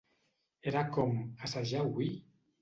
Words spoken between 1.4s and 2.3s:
"Assajar avui?"